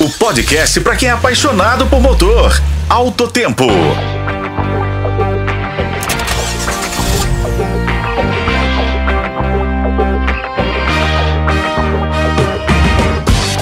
[0.00, 2.58] o podcast para quem é apaixonado por motor.
[2.88, 3.66] Alto Tempo.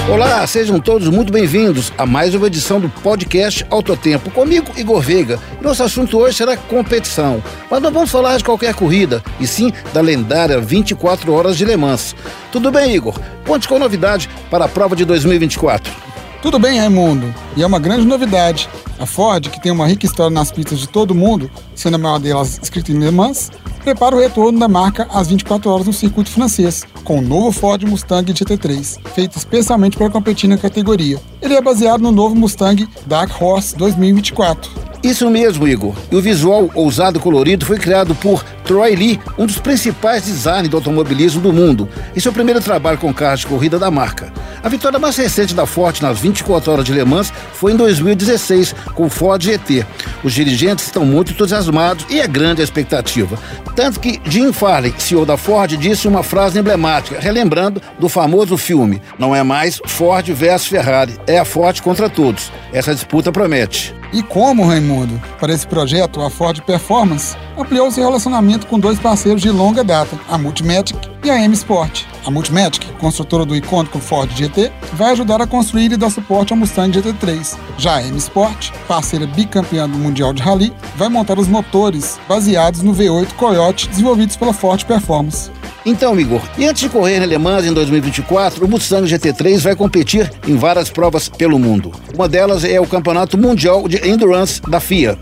[0.08, 4.30] Olá, sejam todos muito bem-vindos a mais uma edição do podcast Autotempo.
[4.30, 5.40] Comigo, Igor Veiga.
[5.60, 7.42] Nosso assunto hoje será competição.
[7.68, 11.76] Mas não vamos falar de qualquer corrida, e sim da lendária 24 Horas de Le
[11.76, 12.14] Mans.
[12.52, 13.20] Tudo bem, Igor?
[13.44, 16.07] Conte com novidade para a prova de 2024.
[16.40, 17.34] Tudo bem, Raimundo.
[17.56, 18.68] E é uma grande novidade.
[18.96, 22.18] A Ford, que tem uma rica história nas pistas de todo mundo, sendo a maior
[22.18, 23.50] delas escrita em Le Mans,
[23.82, 27.82] prepara o retorno da marca às 24 horas no circuito francês, com o novo Ford
[27.82, 31.20] Mustang GT3, feito especialmente para competir na categoria.
[31.42, 35.94] Ele é baseado no novo Mustang Dark Horse 2024 isso mesmo, Igor.
[36.10, 40.68] E o visual ousado e colorido foi criado por Troy Lee, um dos principais designers
[40.68, 44.32] do automobilismo do mundo, em seu primeiro trabalho com carros de corrida da marca.
[44.68, 48.74] A vitória mais recente da Ford nas 24 horas de Le Mans foi em 2016,
[48.94, 49.86] com o Ford GT.
[50.22, 53.38] Os dirigentes estão muito entusiasmados e é grande a expectativa.
[53.74, 59.00] Tanto que Jim Farley, CEO da Ford, disse uma frase emblemática, relembrando do famoso filme:
[59.18, 62.52] Não é mais Ford versus Ferrari, é a Ford contra todos.
[62.70, 63.94] Essa disputa promete.
[64.12, 65.18] E como, Raimundo?
[65.40, 70.18] Para esse projeto, a Ford Performance ampliou seu relacionamento com dois parceiros de longa data,
[70.28, 72.04] a Multimatic e a M Sport.
[72.28, 76.58] A Multimatic, construtora do icônico Ford GT, vai ajudar a construir e dar suporte ao
[76.58, 77.56] Mustang GT3.
[77.78, 82.82] Já a M Sport, parceira bicampeã do Mundial de Rally, vai montar os motores baseados
[82.82, 85.50] no V8 Coyote desenvolvidos pela Ford Performance.
[85.86, 89.74] Então, Igor, e antes de correr em Le Mans em 2024, o Mustang GT3 vai
[89.74, 91.92] competir em várias provas pelo mundo.
[92.14, 95.18] Uma delas é o Campeonato Mundial de Endurance da FIA.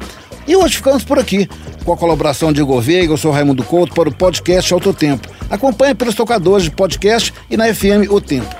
[0.47, 1.49] E hoje ficamos por aqui,
[1.85, 5.29] com a colaboração de Igor Veiga, eu sou Raimundo Couto para o podcast Alto Tempo.
[5.51, 8.55] Acompanhe pelos tocadores de podcast e na FM O Tempo.